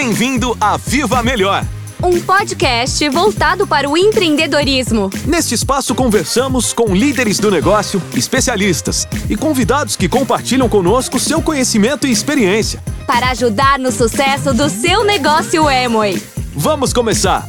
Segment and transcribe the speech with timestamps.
[0.00, 1.64] Bem-vindo a Viva Melhor.
[2.00, 5.10] Um podcast voltado para o empreendedorismo.
[5.26, 12.06] Neste espaço conversamos com líderes do negócio, especialistas e convidados que compartilham conosco seu conhecimento
[12.06, 12.80] e experiência.
[13.08, 16.22] Para ajudar no sucesso do seu negócio Emoi.
[16.54, 17.44] Vamos começar!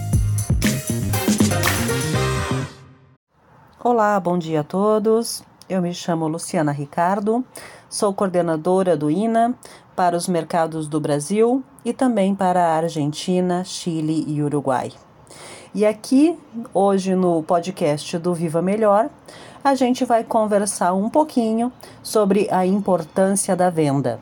[3.84, 5.44] Olá, bom dia a todos.
[5.70, 7.46] Eu me chamo Luciana Ricardo,
[7.88, 9.54] sou coordenadora do INA
[9.96, 14.92] para os mercados do Brasil e também para a Argentina, Chile e Uruguai.
[15.74, 16.38] E aqui,
[16.72, 19.10] hoje no podcast do Viva Melhor,
[19.64, 21.72] a gente vai conversar um pouquinho
[22.04, 24.20] sobre a importância da venda.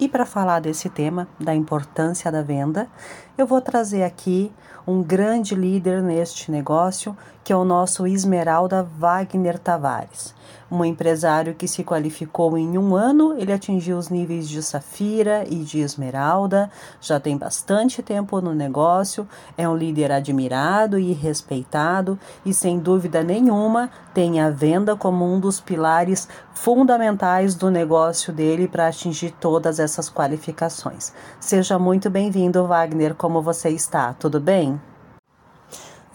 [0.00, 2.88] E para falar desse tema, da importância da venda,
[3.36, 4.50] eu vou trazer aqui
[4.86, 10.34] um grande líder neste negócio, que é o nosso Esmeralda Wagner Tavares
[10.70, 15.56] um empresário que se qualificou em um ano, ele atingiu os níveis de Safira e
[15.56, 22.52] de Esmeralda, já tem bastante tempo no negócio, é um líder admirado e respeitado e,
[22.52, 28.88] sem dúvida nenhuma, tem a venda como um dos pilares fundamentais do negócio dele para
[28.88, 31.12] atingir todas essas qualificações.
[31.38, 34.14] Seja muito bem-vindo, Wagner, como você está?
[34.14, 34.80] Tudo bem?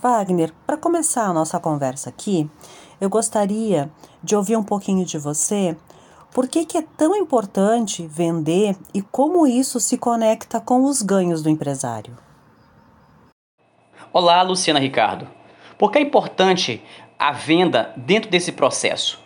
[0.02, 2.50] Wagner, para começar a nossa conversa aqui,
[3.02, 3.92] eu gostaria
[4.24, 5.76] de ouvir um pouquinho de você.
[6.34, 11.44] Por que, que é tão importante vender e como isso se conecta com os ganhos
[11.44, 12.18] do empresário?
[14.14, 15.28] Olá, Luciana Ricardo.
[15.78, 16.82] Por que é importante
[17.20, 19.20] a venda dentro desse processo?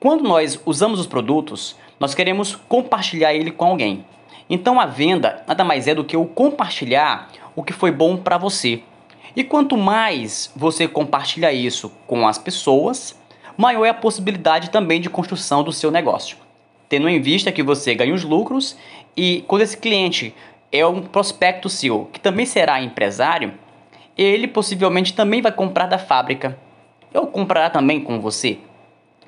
[0.00, 4.04] Quando nós usamos os produtos, nós queremos compartilhar ele com alguém.
[4.48, 8.38] Então a venda nada mais é do que o compartilhar o que foi bom para
[8.38, 8.82] você.
[9.36, 13.18] E quanto mais você compartilha isso com as pessoas,
[13.56, 16.36] maior é a possibilidade também de construção do seu negócio.
[16.88, 18.76] Tendo em vista que você ganha os lucros
[19.16, 20.34] e quando esse cliente
[20.72, 23.54] é um prospecto seu que também será empresário,
[24.16, 26.58] ele possivelmente também vai comprar da fábrica
[27.12, 28.58] ou comprará também com você.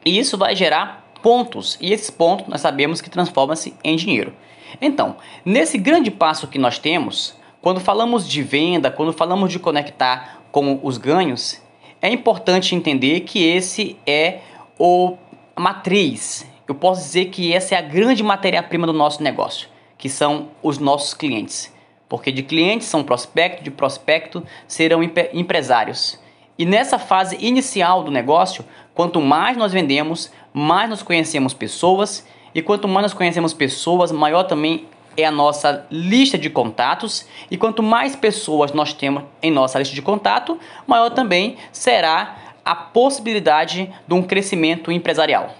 [0.04, 4.32] E isso vai gerar pontos, e esses pontos nós sabemos que transformam-se em dinheiro.
[4.80, 10.40] Então, nesse grande passo que nós temos, quando falamos de venda, quando falamos de conectar
[10.50, 11.60] com os ganhos,
[12.02, 14.40] é importante entender que esse é
[14.78, 15.16] o
[15.58, 16.46] matriz.
[16.66, 20.78] Eu posso dizer que essa é a grande matéria-prima do nosso negócio, que são os
[20.78, 21.72] nossos clientes.
[22.08, 26.18] Porque de clientes são prospecto, de prospecto serão empresários.
[26.58, 28.64] E nessa fase inicial do negócio,
[28.94, 34.44] quanto mais nós vendemos, mais nós conhecemos pessoas, e quanto mais nós conhecemos pessoas, maior
[34.44, 39.78] também é a nossa lista de contatos e quanto mais pessoas nós temos em nossa
[39.78, 45.50] lista de contato, maior também será a possibilidade de um crescimento empresarial.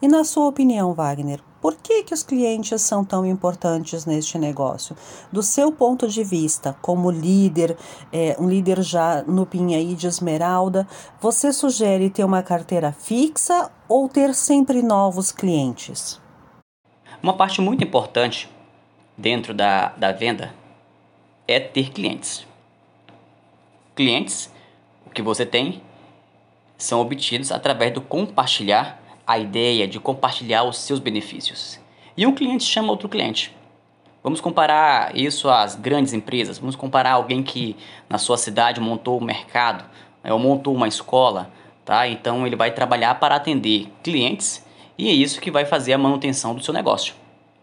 [0.00, 4.96] E na sua opinião, Wagner, por que, que os clientes são tão importantes neste negócio?
[5.30, 7.76] Do seu ponto de vista, como líder,
[8.12, 10.88] é, um líder já no Pinhaí de Esmeralda,
[11.20, 16.20] você sugere ter uma carteira fixa ou ter sempre novos clientes?
[17.22, 18.50] Uma parte muito importante
[19.16, 20.52] dentro da, da venda
[21.46, 22.44] é ter clientes.
[23.94, 24.50] Clientes,
[25.06, 25.80] o que você tem,
[26.76, 31.78] são obtidos através do compartilhar a ideia, de compartilhar os seus benefícios.
[32.16, 33.54] E um cliente chama outro cliente.
[34.22, 36.58] Vamos comparar isso às grandes empresas.
[36.58, 37.76] Vamos comparar alguém que
[38.08, 39.84] na sua cidade montou um mercado,
[40.22, 41.50] né, ou montou uma escola,
[41.84, 42.06] tá?
[42.06, 44.64] Então ele vai trabalhar para atender clientes
[44.96, 47.14] e é isso que vai fazer a manutenção do seu negócio.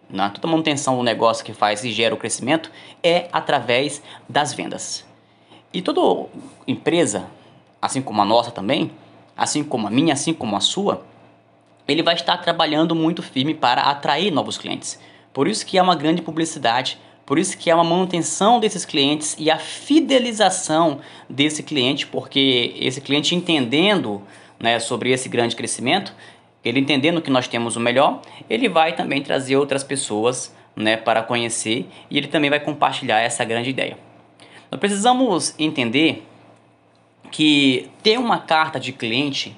[0.10, 0.30] Né?
[0.34, 2.72] Toda manutenção do negócio que faz e gera o crescimento
[3.02, 5.06] é através das vendas.
[5.72, 6.28] E toda
[6.68, 7.28] empresa,
[7.82, 8.92] assim como a nossa também,
[9.38, 11.06] assim como a minha, assim como a sua,
[11.94, 15.00] ele vai estar trabalhando muito firme para atrair novos clientes.
[15.34, 19.36] Por isso que é uma grande publicidade, por isso que é uma manutenção desses clientes
[19.38, 21.00] e a fidelização
[21.30, 24.22] desse cliente, porque esse cliente entendendo
[24.60, 26.14] né, sobre esse grande crescimento,
[26.66, 31.22] ele entendendo que nós temos o melhor, ele vai também trazer outras pessoas né, para
[31.22, 33.98] conhecer e ele também vai compartilhar essa grande ideia.
[34.72, 36.26] Nós precisamos entender
[37.32, 39.56] que ter uma carta de cliente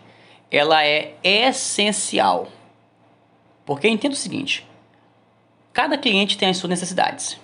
[0.51, 2.48] ela é essencial.
[3.65, 4.68] Porque entenda o seguinte:
[5.71, 7.39] cada cliente tem as suas necessidades.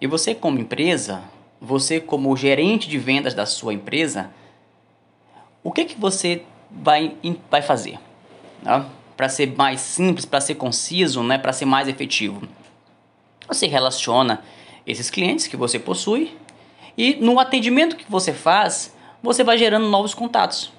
[0.00, 1.22] E você, como empresa,
[1.60, 4.30] você, como gerente de vendas da sua empresa,
[5.62, 7.16] o que, que você vai,
[7.50, 7.98] vai fazer?
[8.62, 8.86] né?
[9.16, 11.38] para ser mais simples, para ser conciso, né?
[11.38, 12.46] para ser mais efetivo.
[13.48, 14.42] Você relaciona
[14.86, 16.36] esses clientes que você possui
[16.96, 20.72] e no atendimento que você faz, você vai gerando novos contatos.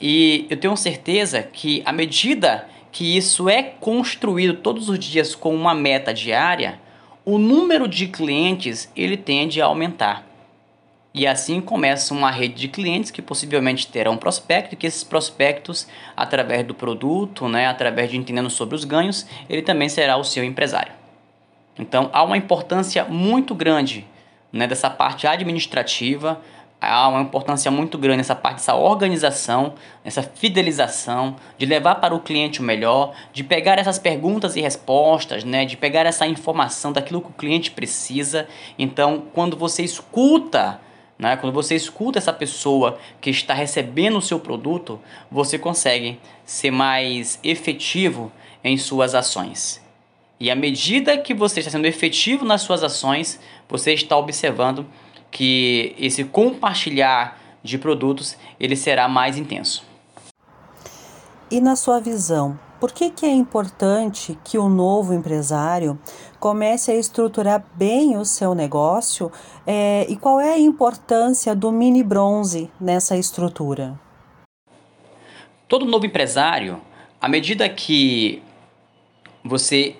[0.00, 5.54] E eu tenho certeza que à medida que isso é construído todos os dias com
[5.54, 6.80] uma meta diária,
[7.24, 10.26] o número de clientes ele tende a aumentar.
[11.12, 15.86] E assim começa uma rede de clientes que possivelmente terão prospecto, que esses prospectos,
[16.16, 20.44] através do produto, né, através de entendendo sobre os ganhos, ele também será o seu
[20.44, 20.92] empresário.
[21.78, 24.06] Então há uma importância muito grande
[24.52, 26.40] né, dessa parte administrativa,
[26.80, 29.74] há uma importância muito grande nessa parte dessa organização,
[30.04, 35.44] essa fidelização, de levar para o cliente o melhor, de pegar essas perguntas e respostas,
[35.44, 38.48] né, de pegar essa informação daquilo que o cliente precisa.
[38.78, 40.80] Então, quando você escuta,
[41.18, 44.98] né, quando você escuta essa pessoa que está recebendo o seu produto,
[45.30, 48.32] você consegue ser mais efetivo
[48.64, 49.84] em suas ações.
[50.38, 53.38] E à medida que você está sendo efetivo nas suas ações,
[53.68, 54.86] você está observando
[55.30, 59.84] que esse compartilhar de produtos ele será mais intenso.
[61.50, 65.98] E na sua visão, por que, que é importante que o novo empresário
[66.38, 69.30] comece a estruturar bem o seu negócio
[69.66, 74.00] é, e qual é a importância do mini bronze nessa estrutura?
[75.68, 76.80] Todo novo empresário,
[77.20, 78.42] à medida que
[79.44, 79.96] você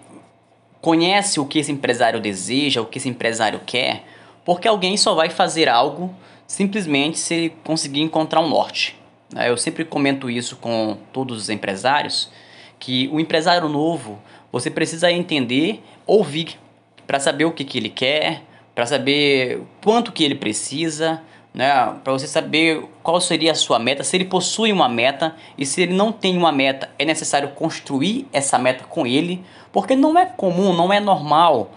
[0.80, 4.04] conhece o que esse empresário deseja, o que esse empresário quer,
[4.44, 6.14] porque alguém só vai fazer algo
[6.46, 8.96] simplesmente se conseguir encontrar um norte.
[9.32, 9.48] Né?
[9.48, 12.30] Eu sempre comento isso com todos os empresários,
[12.78, 14.18] que o empresário novo,
[14.50, 16.58] você precisa entender, ouvir,
[17.06, 18.42] para saber o que, que ele quer,
[18.74, 21.22] para saber quanto que ele precisa,
[21.54, 21.70] né?
[22.02, 25.82] para você saber qual seria a sua meta, se ele possui uma meta e se
[25.82, 30.26] ele não tem uma meta, é necessário construir essa meta com ele, porque não é
[30.26, 31.70] comum, não é normal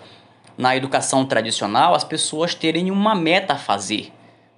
[0.57, 4.11] na educação tradicional as pessoas terem uma meta a fazer,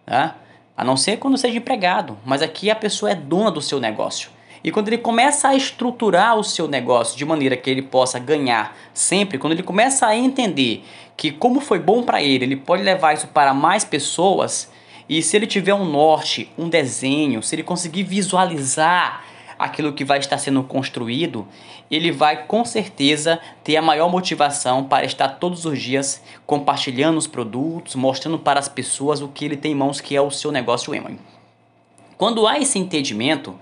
[0.06, 0.34] né?
[0.78, 4.30] a não ser quando seja empregado, mas aqui a pessoa é dona do seu negócio.
[4.64, 8.76] E quando ele começa a estruturar o seu negócio de maneira que ele possa ganhar
[8.94, 10.84] sempre, quando ele começa a entender
[11.16, 14.72] que como foi bom para ele, ele pode levar isso para mais pessoas,
[15.08, 19.24] e se ele tiver um norte, um desenho, se ele conseguir visualizar
[19.58, 21.48] aquilo que vai estar sendo construído,
[21.90, 27.28] ele vai com certeza ter a maior motivação para estar todos os dias compartilhando os
[27.28, 30.52] produtos, mostrando para as pessoas o que ele tem em mãos, que é o seu
[30.52, 31.20] negócio Emily.
[32.18, 33.56] Quando há esse entendimento,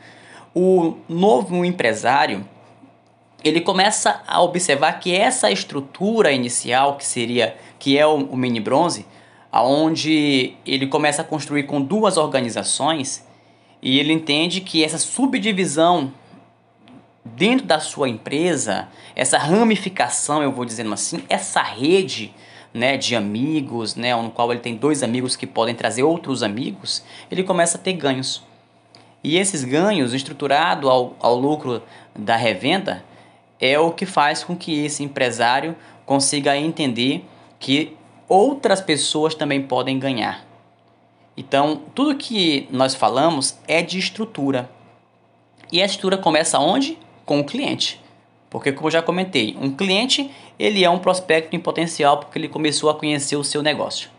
[0.53, 2.47] o novo empresário
[3.43, 8.61] ele começa a observar que essa estrutura inicial que seria que é o, o mini
[8.61, 9.05] bronze,
[9.51, 13.27] aonde ele começa a construir com duas organizações,
[13.83, 16.13] e ele entende que essa subdivisão
[17.25, 22.33] dentro da sua empresa, essa ramificação, eu vou dizendo assim, essa rede
[22.73, 27.03] né, de amigos, né, no qual ele tem dois amigos que podem trazer outros amigos,
[27.29, 28.41] ele começa a ter ganhos.
[29.21, 31.83] E esses ganhos, estruturado ao, ao lucro
[32.17, 33.03] da revenda,
[33.59, 35.75] é o que faz com que esse empresário
[36.05, 37.25] consiga entender
[37.59, 37.97] que
[38.29, 40.52] outras pessoas também podem ganhar.
[41.35, 44.69] Então, tudo que nós falamos é de estrutura.
[45.71, 46.97] E a estrutura começa onde?
[47.25, 47.99] Com o cliente.
[48.49, 52.47] Porque como eu já comentei, um cliente, ele é um prospecto em potencial porque ele
[52.47, 54.11] começou a conhecer o seu negócio.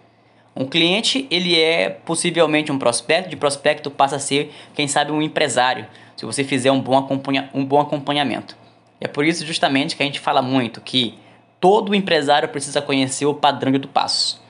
[0.56, 5.22] Um cliente, ele é possivelmente um prospecto, de prospecto passa a ser, quem sabe, um
[5.22, 5.87] empresário,
[6.17, 8.56] se você fizer um bom, acompanha, um bom acompanhamento.
[9.00, 11.15] É por isso justamente que a gente fala muito que
[11.60, 14.44] todo empresário precisa conhecer o padrão de passos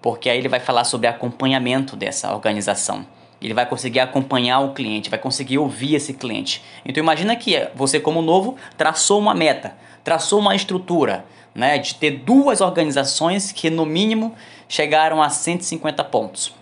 [0.00, 3.06] porque aí ele vai falar sobre acompanhamento dessa organização.
[3.40, 6.62] Ele vai conseguir acompanhar o cliente, vai conseguir ouvir esse cliente.
[6.84, 11.24] Então imagina que você como novo traçou uma meta, traçou uma estrutura,
[11.54, 14.34] né, de ter duas organizações que no mínimo
[14.68, 16.54] chegaram a 150 pontos.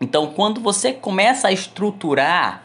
[0.00, 2.62] Então quando você começa a estruturar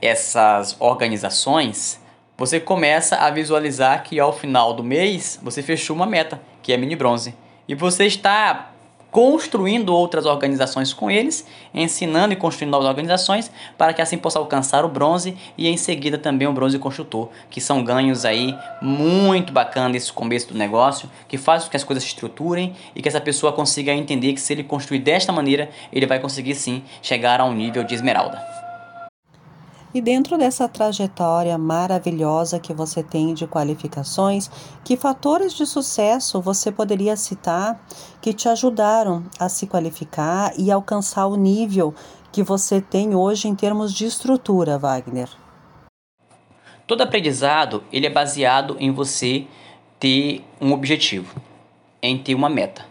[0.00, 2.00] essas organizações,
[2.36, 6.76] você começa a visualizar que ao final do mês você fechou uma meta, que é
[6.76, 7.34] mini bronze.
[7.68, 8.71] E você está
[9.12, 14.86] construindo outras organizações com eles, ensinando e construindo novas organizações para que assim possa alcançar
[14.86, 19.92] o bronze e em seguida também o bronze construtor, que são ganhos aí muito bacanas
[19.92, 23.20] nesse começo do negócio, que faz com que as coisas se estruturem e que essa
[23.20, 27.44] pessoa consiga entender que se ele construir desta maneira, ele vai conseguir sim chegar a
[27.44, 28.61] um nível de esmeralda.
[29.94, 34.50] E dentro dessa trajetória maravilhosa que você tem de qualificações,
[34.82, 37.78] que fatores de sucesso você poderia citar
[38.20, 41.94] que te ajudaram a se qualificar e alcançar o nível
[42.32, 45.28] que você tem hoje em termos de estrutura, Wagner?
[46.86, 49.46] Todo aprendizado ele é baseado em você
[50.00, 51.38] ter um objetivo,
[52.00, 52.86] em ter uma meta.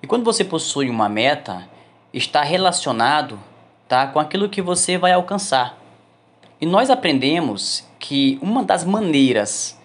[0.00, 1.68] E quando você possui uma meta,
[2.12, 3.38] está relacionado
[3.88, 5.76] tá, com aquilo que você vai alcançar.
[6.60, 9.78] E nós aprendemos que uma das maneiras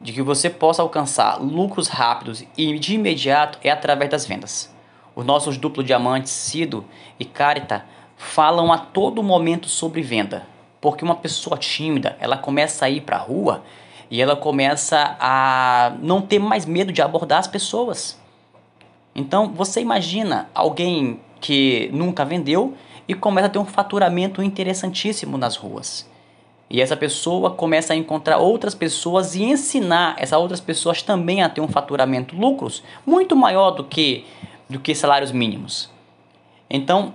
[0.00, 4.72] de que você possa alcançar lucros rápidos e de imediato é através das vendas.
[5.16, 6.84] Os nossos duplo diamantes, Cido
[7.18, 7.84] e Carita,
[8.16, 10.46] falam a todo momento sobre venda,
[10.80, 13.64] porque uma pessoa tímida, ela começa a ir para a rua
[14.08, 18.20] e ela começa a não ter mais medo de abordar as pessoas.
[19.14, 22.74] Então, você imagina alguém que nunca vendeu
[23.08, 26.11] e começa a ter um faturamento interessantíssimo nas ruas.
[26.72, 31.48] E essa pessoa começa a encontrar outras pessoas e ensinar essas outras pessoas também a
[31.50, 34.24] ter um faturamento, lucros muito maior do que,
[34.70, 35.90] do que salários mínimos.
[36.70, 37.12] Então,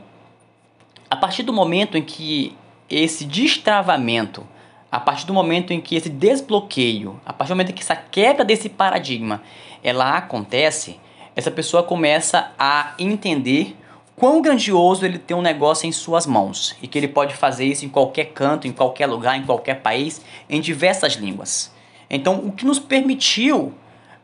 [1.09, 2.55] a partir do momento em que
[2.87, 4.45] esse destravamento,
[4.91, 7.95] a partir do momento em que esse desbloqueio, a partir do momento em que essa
[7.95, 9.41] quebra desse paradigma,
[9.83, 10.99] ela acontece,
[11.35, 13.75] essa pessoa começa a entender
[14.19, 17.85] quão grandioso ele tem um negócio em suas mãos e que ele pode fazer isso
[17.85, 21.71] em qualquer canto, em qualquer lugar, em qualquer país, em diversas línguas.
[22.09, 23.73] Então, o que nos permitiu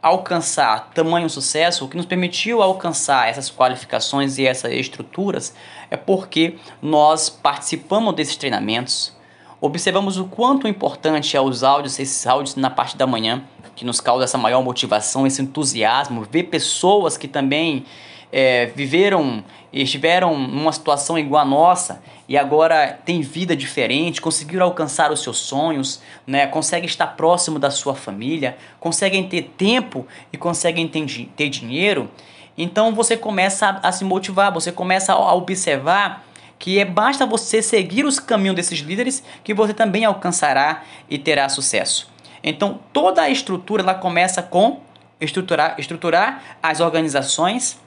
[0.01, 5.53] alcançar tamanho sucesso, o que nos permitiu alcançar essas qualificações e essas estruturas
[5.91, 9.15] é porque nós participamos desses treinamentos,
[9.62, 13.43] observamos o quanto importante é os áudios, esses áudios na parte da manhã,
[13.75, 17.85] que nos causa essa maior motivação, esse entusiasmo, ver pessoas que também
[18.33, 25.11] é, viveram estiveram numa situação igual a nossa e agora têm vida diferente, conseguiram alcançar
[25.11, 26.45] os seus sonhos, né?
[26.45, 32.09] conseguem estar próximo da sua família, conseguem ter tempo e conseguem ter, ter dinheiro,
[32.57, 36.23] então você começa a, a se motivar, você começa a, a observar
[36.59, 41.49] que é basta você seguir os caminhos desses líderes que você também alcançará e terá
[41.49, 42.11] sucesso.
[42.43, 44.81] Então toda a estrutura ela começa com
[45.19, 47.81] estruturar, estruturar as organizações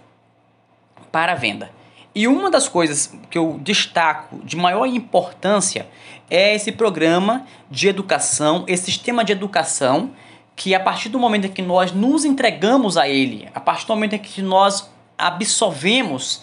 [1.16, 1.70] para a venda.
[2.14, 5.88] E uma das coisas que eu destaco de maior importância
[6.28, 10.10] é esse programa de educação, esse sistema de educação
[10.54, 13.94] que a partir do momento em que nós nos entregamos a ele, a partir do
[13.94, 16.42] momento em que nós absorvemos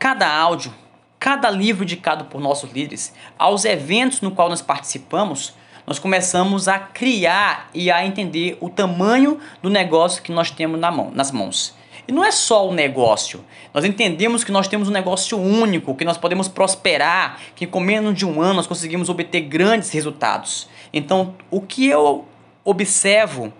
[0.00, 0.74] cada áudio,
[1.20, 5.54] cada livro indicado por nossos líderes, aos eventos no qual nós participamos,
[5.86, 10.90] nós começamos a criar e a entender o tamanho do negócio que nós temos na
[10.90, 11.80] mão, nas mãos.
[12.06, 13.44] E não é só o negócio.
[13.72, 18.14] Nós entendemos que nós temos um negócio único, que nós podemos prosperar, que com menos
[18.14, 20.68] de um ano nós conseguimos obter grandes resultados.
[20.92, 22.26] Então, o que eu
[22.64, 23.52] observo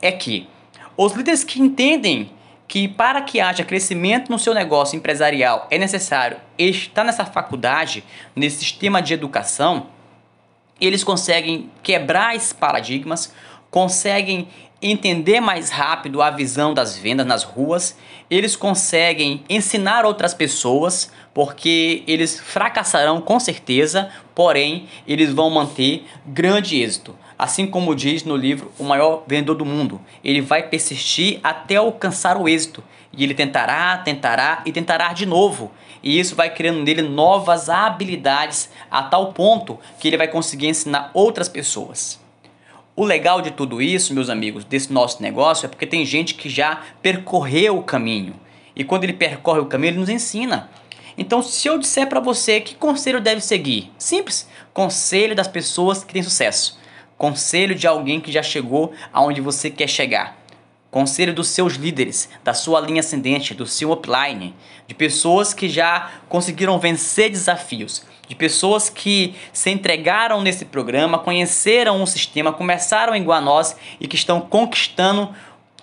[0.00, 0.48] é que
[0.96, 2.30] os líderes que entendem
[2.66, 8.04] que para que haja crescimento no seu negócio empresarial é necessário estar nessa faculdade,
[8.36, 9.86] nesse sistema de educação,
[10.80, 13.32] eles conseguem quebrar esses paradigmas,
[13.70, 14.48] conseguem
[14.80, 17.96] entender mais rápido a visão das vendas nas ruas,
[18.30, 26.80] eles conseguem ensinar outras pessoas, porque eles fracassarão com certeza, porém eles vão manter grande
[26.80, 27.14] êxito.
[27.38, 32.36] Assim como diz no livro O Maior Vendedor do Mundo, ele vai persistir até alcançar
[32.36, 32.82] o êxito.
[33.12, 35.70] E ele tentará, tentará e tentará de novo.
[36.02, 41.10] E isso vai criando nele novas habilidades a tal ponto que ele vai conseguir ensinar
[41.14, 42.20] outras pessoas.
[42.98, 46.48] O legal de tudo isso, meus amigos, desse nosso negócio é porque tem gente que
[46.48, 48.34] já percorreu o caminho.
[48.74, 50.68] E quando ele percorre o caminho, ele nos ensina.
[51.16, 56.12] Então, se eu disser para você que conselho deve seguir, simples, conselho das pessoas que
[56.12, 56.76] têm sucesso.
[57.16, 60.36] Conselho de alguém que já chegou aonde você quer chegar.
[60.90, 64.54] Conselho dos seus líderes, da sua linha ascendente, do seu upline,
[64.86, 72.02] de pessoas que já conseguiram vencer desafios, de pessoas que se entregaram nesse programa, conheceram
[72.02, 75.34] o sistema, começaram igual a nós e que estão conquistando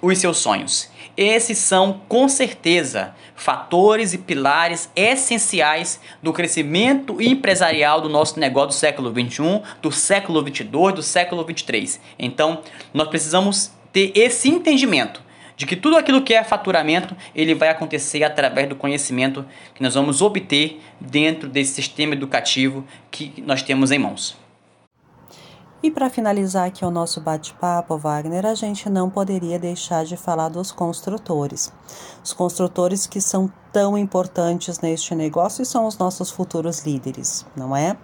[0.02, 0.90] os seus sonhos.
[1.18, 8.74] Esses são, com certeza, fatores e pilares essenciais do crescimento empresarial do nosso negócio do
[8.74, 12.02] século 21, do século 22, do século 23.
[12.20, 12.62] Então,
[12.94, 15.24] nós precisamos ter esse entendimento
[15.56, 19.96] de que tudo aquilo que é faturamento, ele vai acontecer através do conhecimento que nós
[19.96, 24.36] vamos obter dentro desse sistema educativo que nós temos em mãos.
[25.82, 30.50] E para finalizar aqui o nosso bate-papo, Wagner, a gente não poderia deixar de falar
[30.50, 31.72] dos construtores.
[32.22, 37.74] Os construtores que são tão importantes neste negócio e são os nossos futuros líderes, não
[37.74, 37.96] é?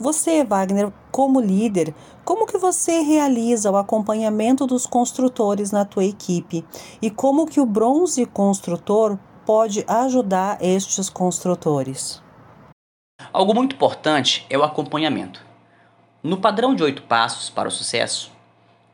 [0.00, 1.92] Você, Wagner, como líder,
[2.24, 6.64] como que você realiza o acompanhamento dos construtores na tua equipe
[7.02, 12.22] e como que o bronze construtor pode ajudar estes construtores?
[13.32, 15.44] Algo muito importante é o acompanhamento.
[16.22, 18.30] No padrão de oito passos para o sucesso,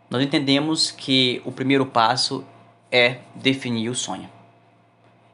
[0.08, 2.42] nós entendemos que o primeiro passo
[2.90, 4.30] é definir o sonho.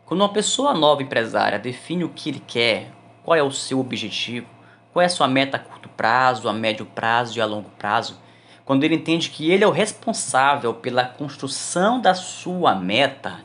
[0.04, 2.90] Quando uma pessoa nova empresária define o que ele quer,
[3.22, 4.48] qual é o seu objetivo,
[4.92, 8.18] qual é a sua meta a curto prazo, a médio prazo e a longo prazo,
[8.64, 13.40] quando ele entende que ele é o responsável pela construção da sua meta,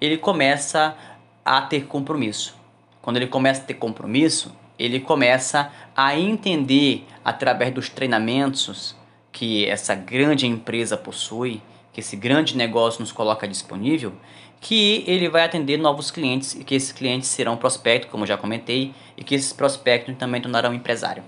[0.00, 0.96] ele começa
[1.44, 2.56] a ter compromisso.
[3.02, 8.96] Quando ele começa a ter compromisso, ele começa a entender através dos treinamentos
[9.32, 14.12] que essa grande empresa possui, que esse grande negócio nos coloca disponível,
[14.60, 18.94] que ele vai atender novos clientes e que esses clientes serão prospectos, como já comentei,
[19.16, 21.22] e que esses prospectos também tornarão empresário.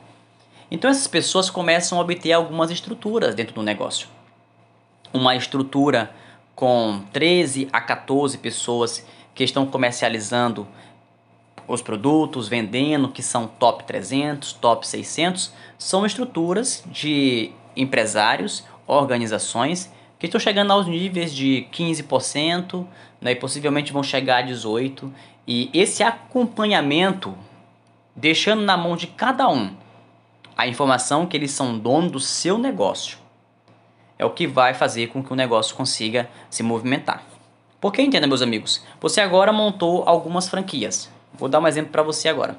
[0.71, 4.09] Então essas pessoas começam a obter algumas estruturas dentro do negócio.
[5.13, 6.15] Uma estrutura
[6.55, 10.67] com 13 a 14 pessoas que estão comercializando
[11.67, 19.91] os produtos, vendendo, que são top 300, top 600, são estruturas de empresários, organizações
[20.23, 22.87] que estão chegando aos níveis de 15%,
[23.21, 25.11] né, e possivelmente vão chegar a 18%.
[25.49, 27.37] E esse acompanhamento,
[28.15, 29.75] deixando na mão de cada um
[30.57, 33.19] a informação que eles são dono do seu negócio
[34.17, 37.25] é o que vai fazer com que o negócio consiga se movimentar.
[37.81, 41.11] Porque entenda, meus amigos, você agora montou algumas franquias.
[41.35, 42.57] Vou dar um exemplo para você agora.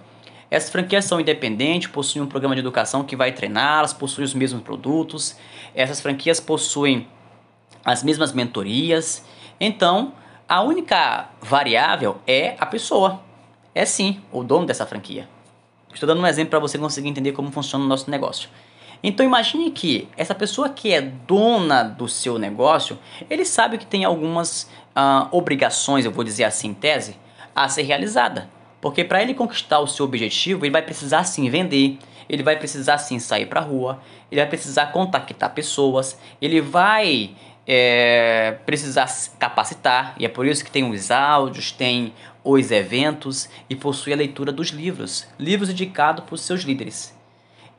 [0.52, 4.62] Essas franquias são independentes, possuem um programa de educação que vai treiná-las, possuem os mesmos
[4.62, 5.38] produtos.
[5.74, 7.08] Essas franquias possuem
[7.84, 9.24] as mesmas mentorias.
[9.60, 10.14] Então,
[10.48, 13.22] a única variável é a pessoa.
[13.74, 15.28] É sim o dono dessa franquia.
[15.94, 18.50] Estou dando um exemplo para você conseguir entender como funciona o nosso negócio.
[19.04, 22.98] Então imagine que essa pessoa que é dona do seu negócio,
[23.30, 24.64] ele sabe que tem algumas
[24.96, 27.18] uh, obrigações, eu vou dizer assim, em tese,
[27.54, 28.50] a ser realizada.
[28.80, 31.98] Porque para ele conquistar o seu objetivo, ele vai precisar sim vender,
[32.30, 37.36] ele vai precisar sim sair para a rua, ele vai precisar contactar pessoas, ele vai
[37.66, 39.08] é, precisar
[39.40, 44.18] capacitar, e é por isso que tem os áudios, tem os eventos e possui a
[44.18, 47.18] leitura dos livros, livros indicados por seus líderes.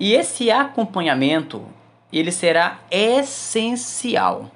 [0.00, 1.64] E esse acompanhamento,
[2.12, 4.51] ele será essencial.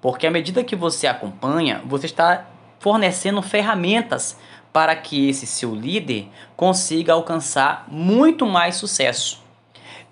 [0.00, 2.46] Porque à medida que você acompanha, você está
[2.78, 4.36] fornecendo ferramentas
[4.72, 9.42] para que esse seu líder consiga alcançar muito mais sucesso.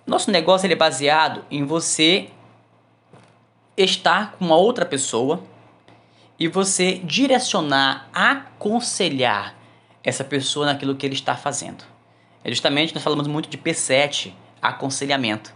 [0.07, 2.29] Nosso negócio ele é baseado em você
[3.83, 5.43] estar com uma outra pessoa
[6.39, 9.55] e você direcionar, aconselhar
[10.03, 11.85] essa pessoa naquilo que ele está fazendo.
[12.43, 15.53] É justamente nós falamos muito de P7, aconselhamento.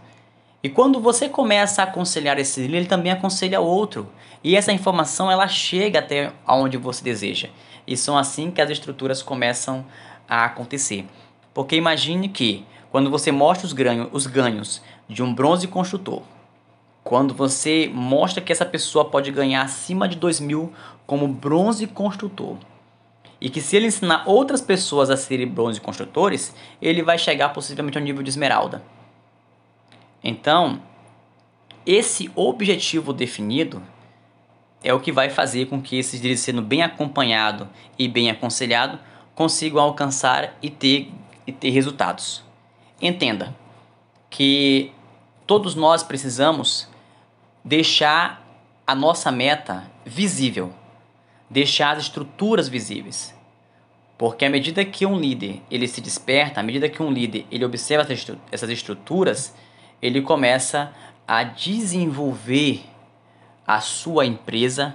[0.63, 4.11] E quando você começa a aconselhar esse líder, ele também aconselha outro.
[4.43, 7.49] E essa informação ela chega até onde você deseja.
[7.87, 9.85] E são assim que as estruturas começam
[10.27, 11.05] a acontecer.
[11.53, 16.21] Porque imagine que quando você mostra os ganhos, os ganhos de um bronze construtor,
[17.05, 20.73] quando você mostra que essa pessoa pode ganhar acima de 2 mil
[21.05, 22.57] como bronze construtor,
[23.39, 27.95] e que se ele ensinar outras pessoas a serem bronze construtores, ele vai chegar possivelmente
[27.95, 28.81] ao nível de esmeralda.
[30.23, 30.81] Então,
[31.85, 33.83] esse objetivo definido
[34.83, 38.97] é o que vai fazer com que esses líderes, sendo bem acompanhado e bem aconselhado,
[39.35, 41.11] consigam alcançar e ter,
[41.45, 42.43] e ter resultados.
[42.99, 43.55] Entenda
[44.27, 44.91] que
[45.45, 46.94] todos nós precisamos
[47.65, 48.45] deixar
[48.85, 50.71] a nossa meta visível,
[51.49, 53.33] deixar as estruturas visíveis.
[54.19, 57.65] Porque à medida que um líder ele se desperta, à medida que um líder ele
[57.65, 58.07] observa
[58.51, 59.53] essas estruturas,
[59.99, 60.93] ele começa
[61.27, 62.85] a desenvolver
[63.65, 64.93] a sua empresa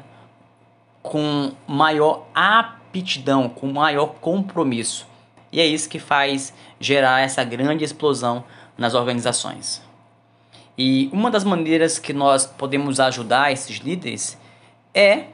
[1.03, 5.09] com maior aptidão, com maior compromisso.
[5.51, 8.45] E é isso que faz gerar essa grande explosão
[8.79, 9.83] nas organizações.
[10.83, 14.39] E uma das maneiras que nós podemos ajudar esses líderes
[14.95, 15.27] é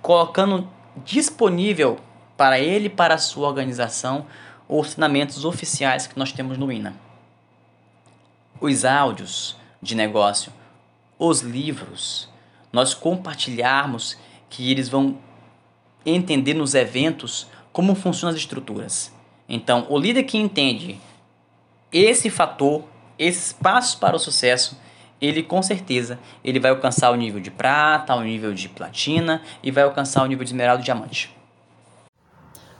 [0.00, 0.68] colocando
[1.04, 1.98] disponível
[2.36, 4.26] para ele e para a sua organização
[4.68, 6.94] os treinamentos oficiais que nós temos no INA.
[8.60, 10.52] Os áudios de negócio,
[11.18, 12.28] os livros,
[12.72, 14.16] nós compartilharmos
[14.48, 15.18] que eles vão
[16.06, 19.12] entender nos eventos como funcionam as estruturas.
[19.48, 21.00] Então, o líder que entende
[21.90, 24.78] esse fator esses passos para o sucesso,
[25.20, 29.70] ele com certeza ele vai alcançar o nível de prata, o nível de platina e
[29.70, 31.34] vai alcançar o nível de esmeralda e diamante.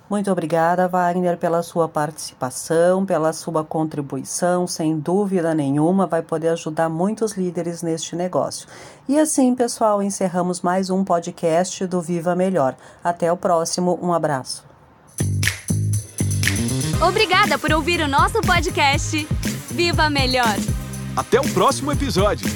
[0.09, 4.67] Muito obrigada, Wagner, pela sua participação, pela sua contribuição.
[4.67, 8.69] Sem dúvida nenhuma, vai poder ajudar muitos líderes neste negócio.
[9.09, 12.77] E assim, pessoal, encerramos mais um podcast do Viva Melhor.
[13.03, 13.99] Até o próximo.
[14.03, 14.65] Um abraço.
[17.01, 19.27] Obrigada por ouvir o nosso podcast.
[19.75, 20.57] Viva Melhor!
[21.17, 22.47] Até o próximo episódio!